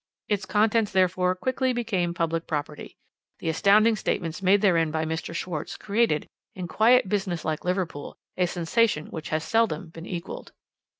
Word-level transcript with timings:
Its 0.27 0.47
contents, 0.47 0.91
therefore, 0.91 1.35
quickly 1.35 1.73
became 1.73 2.11
public 2.11 2.47
property. 2.47 2.97
The 3.37 3.49
astounding 3.49 3.95
statements 3.95 4.41
made 4.41 4.61
therein 4.61 4.89
by 4.89 5.05
Mr. 5.05 5.31
Schwarz 5.35 5.77
created, 5.77 6.25
in 6.55 6.67
quiet, 6.67 7.07
businesslike 7.07 7.63
Liverpool, 7.63 8.17
a 8.35 8.47
sensation 8.47 9.11
which 9.11 9.29
has 9.29 9.43
seldom 9.43 9.89
been 9.89 10.07
equalled. 10.07 10.53